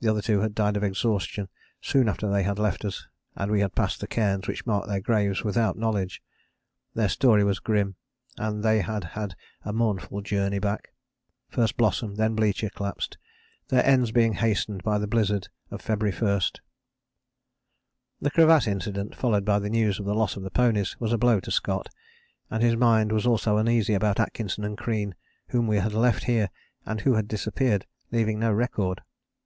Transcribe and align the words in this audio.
The 0.00 0.10
other 0.10 0.20
two 0.20 0.40
had 0.40 0.54
died 0.54 0.76
of 0.76 0.84
exhaustion 0.84 1.48
soon 1.80 2.06
after 2.06 2.28
they 2.30 2.46
left 2.46 2.84
us 2.84 3.06
and 3.34 3.50
we 3.50 3.60
had 3.60 3.74
passed 3.74 4.00
the 4.02 4.06
cairns 4.06 4.46
which 4.46 4.66
marked 4.66 4.86
their 4.86 5.00
graves 5.00 5.44
without 5.44 5.78
knowledge. 5.78 6.20
Their 6.92 7.08
story 7.08 7.42
was 7.42 7.58
grim, 7.58 7.96
and 8.36 8.62
they 8.62 8.82
had 8.82 9.02
had 9.16 9.34
a 9.64 9.72
mournful 9.72 10.20
journey 10.20 10.58
back. 10.58 10.92
First 11.48 11.78
Blossom, 11.78 12.08
and 12.10 12.16
then 12.18 12.36
Blücher 12.36 12.70
collapsed, 12.70 13.16
their 13.68 13.82
ends 13.86 14.12
being 14.12 14.34
hastened 14.34 14.82
by 14.82 14.98
the 14.98 15.06
blizzard 15.06 15.48
of 15.70 15.80
February 15.80 16.14
1. 16.18 16.40
This 18.20 18.30
crevasse 18.34 18.66
incident, 18.66 19.14
followed 19.14 19.46
by 19.46 19.58
the 19.58 19.70
news 19.70 19.98
of 19.98 20.04
the 20.04 20.14
loss 20.14 20.36
of 20.36 20.42
the 20.42 20.50
ponies, 20.50 21.00
was 21.00 21.14
a 21.14 21.16
blow 21.16 21.40
to 21.40 21.50
Scott, 21.50 21.88
and 22.50 22.62
his 22.62 22.76
mind 22.76 23.10
was 23.10 23.26
also 23.26 23.56
uneasy 23.56 23.94
about 23.94 24.20
Atkinson 24.20 24.64
and 24.64 24.76
Crean, 24.76 25.14
whom 25.48 25.66
we 25.66 25.78
had 25.78 25.94
left 25.94 26.24
here, 26.24 26.50
and 26.84 27.00
who 27.00 27.14
had 27.14 27.26
disappeared 27.26 27.86
leaving 28.10 28.38
no 28.38 28.52
record. 28.52 29.00